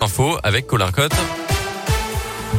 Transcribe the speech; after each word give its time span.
Info 0.00 0.38
avec 0.42 0.66
Colin 0.66 0.90
Cotte. 0.92 1.14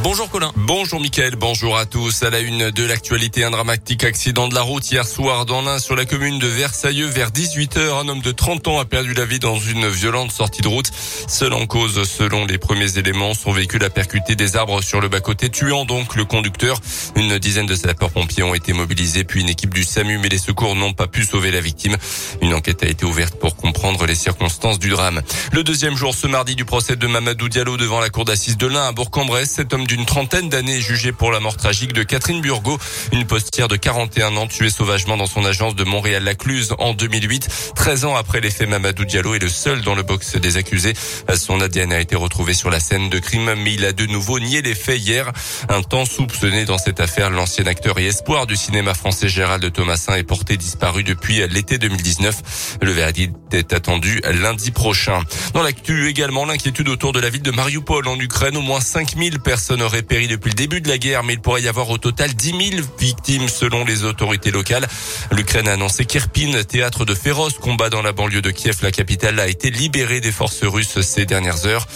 Bonjour 0.00 0.28
Colin. 0.30 0.50
Bonjour 0.56 1.00
Mickaël, 1.00 1.36
bonjour 1.36 1.76
à 1.76 1.84
tous. 1.84 2.22
À 2.22 2.30
la 2.30 2.40
une 2.40 2.70
de 2.70 2.84
l'actualité, 2.84 3.44
un 3.44 3.50
dramatique 3.50 4.04
accident 4.04 4.48
de 4.48 4.54
la 4.54 4.62
route 4.62 4.90
hier 4.90 5.06
soir 5.06 5.44
dans 5.44 5.60
l'Ain 5.60 5.78
sur 5.78 5.94
la 5.94 6.06
commune 6.06 6.38
de 6.38 6.46
Versailles 6.46 7.02
vers 7.02 7.30
18h. 7.30 8.00
Un 8.00 8.08
homme 8.08 8.22
de 8.22 8.32
30 8.32 8.66
ans 8.68 8.80
a 8.80 8.84
perdu 8.84 9.12
la 9.12 9.26
vie 9.26 9.38
dans 9.38 9.58
une 9.58 9.86
violente 9.88 10.32
sortie 10.32 10.62
de 10.62 10.68
route. 10.68 10.90
Seul 11.28 11.52
en 11.52 11.66
cause, 11.66 12.02
selon 12.08 12.46
les 12.46 12.58
premiers 12.58 12.98
éléments, 12.98 13.34
son 13.34 13.52
véhicule 13.52 13.84
a 13.84 13.90
percuté 13.90 14.34
des 14.34 14.56
arbres 14.56 14.82
sur 14.82 15.00
le 15.00 15.08
bas-côté, 15.08 15.50
tuant 15.50 15.84
donc 15.84 16.16
le 16.16 16.24
conducteur. 16.24 16.80
Une 17.14 17.38
dizaine 17.38 17.66
de 17.66 17.74
sapeurs-pompiers 17.74 18.42
ont 18.42 18.54
été 18.54 18.72
mobilisés, 18.72 19.24
puis 19.24 19.42
une 19.42 19.50
équipe 19.50 19.74
du 19.74 19.84
SAMU, 19.84 20.18
mais 20.18 20.30
les 20.30 20.38
secours 20.38 20.74
n'ont 20.74 20.94
pas 20.94 21.06
pu 21.06 21.22
sauver 21.22 21.50
la 21.50 21.60
victime. 21.60 21.96
Une 22.40 22.54
enquête 22.54 22.82
a 22.82 22.86
été 22.86 23.04
ouverte 23.04 23.38
pour 23.38 23.56
comprendre 23.56 24.06
les 24.06 24.16
circonstances 24.16 24.78
du 24.78 24.88
drame. 24.88 25.20
Le 25.52 25.62
deuxième 25.62 25.96
jour 25.96 26.14
ce 26.14 26.26
mardi 26.26 26.56
du 26.56 26.64
procès 26.64 26.96
de 26.96 27.06
Mamadou 27.06 27.48
Diallo 27.48 27.76
devant 27.76 28.00
la 28.00 28.08
cour 28.08 28.24
d'assises 28.24 28.56
de 28.56 28.66
l'Ain 28.66 28.88
à 28.88 28.92
Bourg-en-Bresse, 28.92 29.50
cet 29.50 29.72
homme 29.72 29.81
d'une 29.86 30.06
trentaine 30.06 30.48
d'années 30.48 30.80
jugé 30.80 31.12
pour 31.12 31.32
la 31.32 31.40
mort 31.40 31.56
tragique 31.56 31.92
de 31.92 32.02
Catherine 32.02 32.40
Burgot, 32.40 32.78
une 33.12 33.24
postière 33.26 33.68
de 33.68 33.76
41 33.76 34.36
ans 34.36 34.46
tuée 34.46 34.70
sauvagement 34.70 35.16
dans 35.16 35.26
son 35.26 35.44
agence 35.44 35.74
de 35.74 35.84
Montréal-Lacluse 35.84 36.74
en 36.78 36.94
2008. 36.94 37.48
13 37.74 38.04
ans 38.04 38.16
après 38.16 38.40
les 38.40 38.50
faits, 38.50 38.68
Mamadou 38.68 39.04
Diallo 39.04 39.34
est 39.34 39.38
le 39.38 39.48
seul 39.48 39.82
dans 39.82 39.94
le 39.94 40.02
box 40.02 40.36
des 40.36 40.56
accusés. 40.56 40.94
Son 41.34 41.60
ADN 41.60 41.92
a 41.92 42.00
été 42.00 42.16
retrouvé 42.16 42.54
sur 42.54 42.70
la 42.70 42.80
scène 42.80 43.08
de 43.08 43.18
crime, 43.18 43.54
mais 43.56 43.74
il 43.74 43.84
a 43.84 43.92
de 43.92 44.06
nouveau 44.06 44.38
nié 44.38 44.62
les 44.62 44.74
faits 44.74 45.00
hier. 45.00 45.32
Un 45.68 45.82
temps 45.82 46.04
soupçonné 46.04 46.64
dans 46.64 46.78
cette 46.78 47.00
affaire, 47.00 47.30
l'ancien 47.30 47.66
acteur 47.66 47.98
et 47.98 48.06
espoir 48.06 48.46
du 48.46 48.56
cinéma 48.56 48.94
français 48.94 49.28
Gérald 49.28 49.72
Thomasin 49.72 50.16
est 50.16 50.24
porté 50.24 50.56
disparu 50.56 51.04
depuis 51.04 51.46
l'été 51.48 51.78
2019. 51.78 52.78
Le 52.82 52.90
verdict 52.92 53.34
est 53.52 53.72
attendu 53.72 54.20
lundi 54.30 54.70
prochain. 54.70 55.20
Dans 55.54 55.62
l'actu 55.62 56.08
également, 56.08 56.44
l'inquiétude 56.44 56.88
autour 56.88 57.12
de 57.12 57.20
la 57.20 57.30
ville 57.30 57.42
de 57.42 57.50
Mariupol 57.50 58.06
en 58.08 58.18
Ukraine. 58.18 58.56
Au 58.56 58.62
moins 58.62 58.80
5000 58.80 59.40
personnes 59.40 59.71
auraient 59.80 60.02
péri 60.02 60.28
depuis 60.28 60.50
le 60.50 60.54
début 60.54 60.80
de 60.80 60.88
la 60.88 60.98
guerre, 60.98 61.22
mais 61.22 61.34
il 61.34 61.40
pourrait 61.40 61.62
y 61.62 61.68
avoir 61.68 61.90
au 61.90 61.98
total 61.98 62.32
10 62.34 62.70
000 62.76 62.82
victimes 62.98 63.48
selon 63.48 63.84
les 63.84 64.04
autorités 64.04 64.50
locales. 64.50 64.86
L'Ukraine 65.30 65.68
a 65.68 65.72
annoncé 65.72 66.04
qu'Irpin, 66.04 66.52
théâtre 66.62 67.04
de 67.04 67.14
féroces 67.14 67.58
combats 67.58 67.90
dans 67.90 68.02
la 68.02 68.12
banlieue 68.12 68.42
de 68.42 68.50
Kiev, 68.50 68.78
la 68.82 68.90
capitale, 68.90 69.40
a 69.40 69.48
été 69.48 69.70
libérée 69.70 70.20
des 70.20 70.32
forces 70.32 70.64
russes 70.64 71.00
ces 71.00 71.26
dernières 71.26 71.66
heures. 71.66 71.86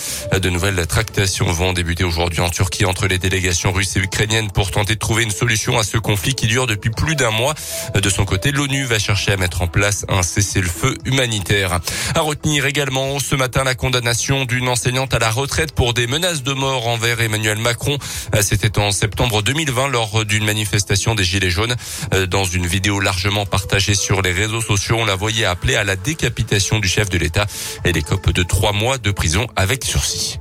De 0.40 0.50
nouvelles 0.50 0.86
tractations 0.86 1.50
vont 1.52 1.72
débuter 1.72 2.04
aujourd'hui 2.04 2.40
en 2.40 2.50
Turquie 2.50 2.84
entre 2.84 3.06
les 3.06 3.18
délégations 3.18 3.72
russes 3.72 3.96
et 3.96 4.00
ukrainiennes 4.00 4.50
pour 4.50 4.70
tenter 4.70 4.94
de 4.94 4.98
trouver 4.98 5.22
une 5.22 5.30
solution 5.30 5.78
à 5.78 5.84
ce 5.84 5.98
conflit 5.98 6.34
qui 6.34 6.46
dure 6.46 6.66
depuis 6.66 6.90
plus 6.90 7.16
d'un 7.16 7.30
mois. 7.30 7.54
De 7.94 8.10
son 8.10 8.24
côté, 8.24 8.52
l'ONU 8.52 8.84
va 8.84 8.98
chercher 8.98 9.32
à 9.32 9.36
mettre 9.36 9.62
en 9.62 9.68
place 9.68 10.04
un 10.08 10.22
cessez-le-feu 10.22 10.96
humanitaire. 11.04 11.80
À 12.14 12.20
retenir 12.20 12.66
également 12.66 13.18
ce 13.18 13.34
matin 13.34 13.64
la 13.64 13.74
condamnation 13.74 14.44
d'une 14.44 14.68
enseignante 14.68 15.14
à 15.14 15.18
la 15.18 15.30
retraite 15.30 15.72
pour 15.72 15.94
des 15.94 16.06
menaces 16.06 16.42
de 16.42 16.52
mort 16.52 16.86
envers 16.88 17.20
Emmanuel 17.20 17.58
Macron. 17.58 17.65
Euh, 17.66 18.42
c'était 18.42 18.78
en 18.78 18.90
septembre 18.90 19.42
2020 19.42 19.88
lors 19.88 20.24
d'une 20.24 20.44
manifestation 20.44 21.14
des 21.14 21.24
Gilets 21.24 21.50
jaunes. 21.50 21.74
Euh, 22.14 22.26
dans 22.26 22.44
une 22.44 22.66
vidéo 22.66 23.00
largement 23.00 23.46
partagée 23.46 23.94
sur 23.94 24.22
les 24.22 24.32
réseaux 24.32 24.60
sociaux, 24.60 24.96
on 25.00 25.04
la 25.04 25.16
voyait 25.16 25.44
appeler 25.44 25.76
à 25.76 25.84
la 25.84 25.96
décapitation 25.96 26.78
du 26.78 26.88
chef 26.88 27.08
de 27.08 27.18
l'État. 27.18 27.46
Elle 27.84 27.96
écope 27.96 28.30
de 28.30 28.42
trois 28.42 28.72
mois 28.72 28.98
de 28.98 29.10
prison 29.10 29.46
avec 29.56 29.84
sursis. 29.84 30.38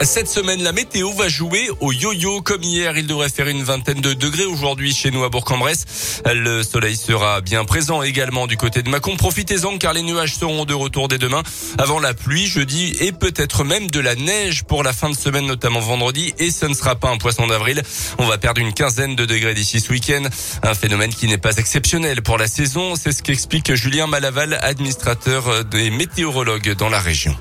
Cette 0.00 0.28
semaine, 0.28 0.62
la 0.62 0.70
météo 0.70 1.12
va 1.12 1.28
jouer 1.28 1.70
au 1.80 1.92
yo-yo. 1.92 2.40
Comme 2.40 2.62
hier, 2.62 2.96
il 2.96 3.06
devrait 3.06 3.28
faire 3.28 3.48
une 3.48 3.64
vingtaine 3.64 4.00
de 4.00 4.14
degrés 4.14 4.44
aujourd'hui 4.44 4.94
chez 4.94 5.10
nous 5.10 5.24
à 5.24 5.28
Bourg-en-Bresse. 5.28 6.22
Le 6.24 6.62
soleil 6.62 6.96
sera 6.96 7.40
bien 7.40 7.64
présent 7.64 8.02
également 8.02 8.46
du 8.46 8.56
côté 8.56 8.82
de 8.82 8.88
Macon. 8.88 9.16
Profitez-en 9.16 9.76
car 9.76 9.92
les 9.92 10.02
nuages 10.02 10.36
seront 10.36 10.64
de 10.64 10.72
retour 10.72 11.08
dès 11.08 11.18
demain 11.18 11.42
avant 11.78 11.98
la 11.98 12.14
pluie 12.14 12.46
jeudi 12.46 12.96
et 13.00 13.10
peut-être 13.10 13.64
même 13.64 13.90
de 13.90 13.98
la 13.98 14.14
neige 14.14 14.62
pour 14.62 14.84
la 14.84 14.92
fin 14.92 15.10
de 15.10 15.16
semaine, 15.16 15.46
notamment 15.46 15.80
vendredi. 15.80 16.32
Et 16.38 16.52
ce 16.52 16.66
ne 16.66 16.74
sera 16.74 16.94
pas 16.94 17.10
un 17.10 17.18
poisson 17.18 17.48
d'avril. 17.48 17.82
On 18.18 18.26
va 18.26 18.38
perdre 18.38 18.60
une 18.60 18.72
quinzaine 18.72 19.16
de 19.16 19.26
degrés 19.26 19.54
d'ici 19.54 19.80
ce 19.80 19.90
week-end. 19.90 20.22
Un 20.62 20.74
phénomène 20.74 21.12
qui 21.12 21.26
n'est 21.26 21.38
pas 21.38 21.56
exceptionnel 21.56 22.22
pour 22.22 22.38
la 22.38 22.46
saison. 22.46 22.94
C'est 22.94 23.12
ce 23.12 23.22
qu'explique 23.22 23.74
Julien 23.74 24.06
Malaval, 24.06 24.60
administrateur 24.62 25.64
des 25.64 25.90
météorologues 25.90 26.74
dans 26.76 26.88
la 26.88 27.00
région. 27.00 27.36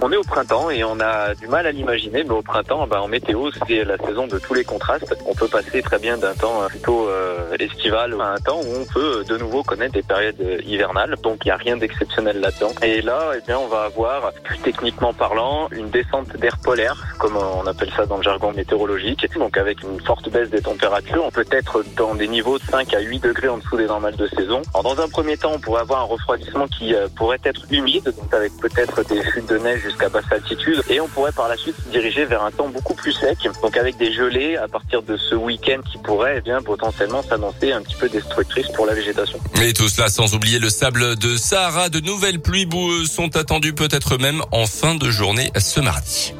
On 0.00 0.12
est 0.12 0.16
au 0.16 0.22
printemps 0.22 0.70
et 0.70 0.84
on 0.84 1.00
a 1.00 1.34
du 1.34 1.48
mal 1.48 1.66
à 1.66 1.72
l'imaginer, 1.72 2.22
mais 2.22 2.30
au 2.30 2.42
printemps, 2.42 2.86
ben, 2.86 3.00
en 3.00 3.08
météo, 3.08 3.50
c'est 3.66 3.82
la 3.82 3.98
saison 3.98 4.28
de 4.28 4.38
tous 4.38 4.54
les 4.54 4.62
contrastes. 4.62 5.12
On 5.26 5.34
peut 5.34 5.48
passer 5.48 5.82
très 5.82 5.98
bien 5.98 6.16
d'un 6.16 6.34
temps 6.34 6.62
plutôt 6.68 7.08
euh, 7.08 7.56
estival 7.58 8.14
à 8.20 8.34
un 8.34 8.36
temps 8.36 8.60
où 8.60 8.80
on 8.80 8.84
peut 8.84 9.24
de 9.28 9.36
nouveau 9.36 9.64
connaître 9.64 9.94
des 9.94 10.04
périodes 10.04 10.62
hivernales. 10.64 11.16
Donc 11.20 11.44
il 11.44 11.48
n'y 11.48 11.52
a 11.52 11.56
rien 11.56 11.76
d'exceptionnel 11.76 12.38
là-dedans. 12.38 12.70
Et 12.80 13.02
là, 13.02 13.32
eh 13.36 13.40
bien, 13.44 13.58
on 13.58 13.66
va 13.66 13.82
avoir, 13.82 14.32
plus 14.44 14.58
techniquement 14.58 15.12
parlant, 15.12 15.68
une 15.72 15.90
descente 15.90 16.28
d'air 16.36 16.58
polaire, 16.62 16.94
comme 17.18 17.36
on 17.36 17.66
appelle 17.66 17.90
ça 17.96 18.06
dans 18.06 18.18
le 18.18 18.22
jargon 18.22 18.52
météorologique. 18.52 19.26
Donc 19.36 19.56
avec 19.56 19.82
une 19.82 20.00
forte 20.02 20.28
baisse 20.28 20.50
des 20.50 20.62
températures, 20.62 21.24
on 21.24 21.32
peut 21.32 21.46
être 21.50 21.82
dans 21.96 22.14
des 22.14 22.28
niveaux 22.28 22.58
de 22.58 22.64
5 22.64 22.94
à 22.94 23.00
8 23.00 23.18
degrés 23.18 23.48
en 23.48 23.58
dessous 23.58 23.76
des 23.76 23.86
normales 23.86 24.16
de 24.16 24.28
saison. 24.28 24.62
Alors 24.74 24.94
dans 24.94 25.02
un 25.02 25.08
premier 25.08 25.36
temps, 25.36 25.52
on 25.54 25.58
pourrait 25.58 25.80
avoir 25.80 26.02
un 26.02 26.04
refroidissement 26.04 26.68
qui 26.68 26.94
euh, 26.94 27.08
pourrait 27.16 27.40
être 27.42 27.62
humide, 27.72 28.04
donc 28.16 28.32
avec 28.32 28.52
peut-être 28.58 29.02
des 29.02 29.24
chutes 29.32 29.48
de 29.48 29.58
neige 29.58 29.87
jusqu'à 29.88 30.08
basse 30.08 30.30
altitude. 30.30 30.82
Et 30.88 31.00
on 31.00 31.08
pourrait 31.08 31.32
par 31.32 31.48
la 31.48 31.56
suite 31.56 31.76
se 31.84 31.90
diriger 31.90 32.24
vers 32.24 32.42
un 32.42 32.50
temps 32.50 32.68
beaucoup 32.68 32.94
plus 32.94 33.12
sec, 33.12 33.38
donc 33.62 33.76
avec 33.76 33.96
des 33.96 34.12
gelées 34.12 34.56
à 34.56 34.68
partir 34.68 35.02
de 35.02 35.16
ce 35.16 35.34
week-end 35.34 35.80
qui 35.90 35.98
pourrait 35.98 36.36
eh 36.38 36.40
bien 36.40 36.62
potentiellement 36.62 37.22
s'annoncer 37.22 37.72
un 37.72 37.82
petit 37.82 37.96
peu 37.96 38.08
destructrice 38.08 38.68
pour 38.68 38.86
la 38.86 38.94
végétation. 38.94 39.38
Et 39.62 39.72
tout 39.72 39.88
cela 39.88 40.08
sans 40.08 40.34
oublier 40.34 40.58
le 40.58 40.70
sable 40.70 41.16
de 41.16 41.36
Sahara. 41.36 41.88
De 41.88 42.00
nouvelles 42.00 42.40
pluies 42.40 42.66
boueuses 42.66 43.10
sont 43.10 43.36
attendues 43.36 43.74
peut-être 43.74 44.18
même 44.18 44.42
en 44.52 44.66
fin 44.66 44.94
de 44.94 45.10
journée 45.10 45.50
ce 45.58 45.80
mardi. 45.80 46.32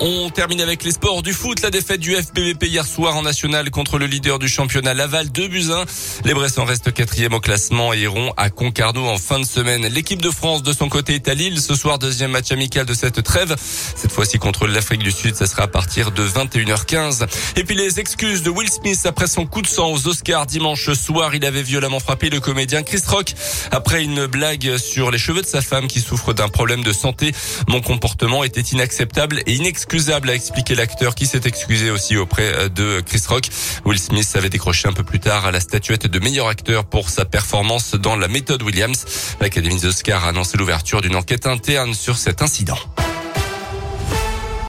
On 0.00 0.30
termine 0.30 0.60
avec 0.60 0.84
les 0.84 0.92
sports 0.92 1.22
du 1.22 1.32
foot. 1.32 1.60
La 1.60 1.70
défaite 1.70 1.98
du 1.98 2.14
FBVP 2.14 2.68
hier 2.68 2.86
soir 2.86 3.16
en 3.16 3.22
national 3.22 3.68
contre 3.70 3.98
le 3.98 4.06
leader 4.06 4.38
du 4.38 4.46
championnat 4.46 4.94
Laval, 4.94 5.32
de 5.32 5.48
Buzyn. 5.48 5.84
Les 6.24 6.34
Bressans 6.34 6.64
restent 6.64 6.92
quatrième 6.92 7.34
au 7.34 7.40
classement 7.40 7.92
et 7.92 8.02
iront 8.02 8.32
à 8.36 8.48
Concarneau 8.48 9.08
en 9.08 9.18
fin 9.18 9.40
de 9.40 9.44
semaine. 9.44 9.88
L'équipe 9.88 10.22
de 10.22 10.30
France, 10.30 10.62
de 10.62 10.72
son 10.72 10.88
côté, 10.88 11.16
est 11.16 11.26
à 11.26 11.34
Lille. 11.34 11.60
Ce 11.60 11.74
soir, 11.74 11.98
deuxième 11.98 12.30
match 12.30 12.52
amical 12.52 12.86
de 12.86 12.94
cette 12.94 13.24
trêve. 13.24 13.56
Cette 13.58 14.12
fois-ci 14.12 14.38
contre 14.38 14.68
l'Afrique 14.68 15.02
du 15.02 15.10
Sud. 15.10 15.34
Ça 15.34 15.46
sera 15.46 15.64
à 15.64 15.68
partir 15.68 16.12
de 16.12 16.22
21h15. 16.22 17.26
Et 17.56 17.64
puis 17.64 17.74
les 17.74 17.98
excuses 17.98 18.44
de 18.44 18.50
Will 18.50 18.70
Smith 18.70 19.00
après 19.04 19.26
son 19.26 19.46
coup 19.46 19.62
de 19.62 19.66
sang 19.66 19.90
aux 19.90 20.06
Oscars 20.06 20.46
dimanche 20.46 20.92
soir. 20.92 21.34
Il 21.34 21.44
avait 21.44 21.64
violemment 21.64 21.98
frappé 21.98 22.30
le 22.30 22.38
comédien 22.38 22.84
Chris 22.84 23.02
Rock 23.08 23.34
après 23.72 24.04
une 24.04 24.26
blague 24.26 24.76
sur 24.76 25.10
les 25.10 25.18
cheveux 25.18 25.42
de 25.42 25.46
sa 25.46 25.60
femme 25.60 25.88
qui 25.88 26.00
souffre 26.00 26.34
d'un 26.34 26.48
problème 26.48 26.84
de 26.84 26.92
santé. 26.92 27.32
Mon 27.66 27.80
comportement 27.80 28.44
était 28.44 28.60
inacceptable 28.60 29.42
et 29.46 29.54
inexcusable 29.54 29.87
excusable, 29.88 30.28
a 30.28 30.34
expliqué 30.34 30.74
l'acteur 30.74 31.14
qui 31.14 31.26
s'est 31.26 31.40
excusé 31.46 31.90
aussi 31.90 32.18
auprès 32.18 32.52
euh, 32.54 32.68
de 32.68 33.00
Chris 33.00 33.22
Rock. 33.26 33.48
Will 33.86 33.98
Smith 33.98 34.30
avait 34.34 34.50
décroché 34.50 34.86
un 34.86 34.92
peu 34.92 35.02
plus 35.02 35.18
tard 35.18 35.50
la 35.50 35.60
statuette 35.60 36.06
de 36.06 36.18
meilleur 36.18 36.48
acteur 36.48 36.84
pour 36.84 37.08
sa 37.08 37.24
performance 37.24 37.94
dans 37.94 38.14
la 38.14 38.28
méthode 38.28 38.62
Williams. 38.62 39.06
L'Académie 39.40 39.80
des 39.80 40.12
a 40.12 40.28
annoncé 40.28 40.58
l'ouverture 40.58 41.00
d'une 41.00 41.16
enquête 41.16 41.46
interne 41.46 41.94
sur 41.94 42.18
cet 42.18 42.42
incident. 42.42 42.78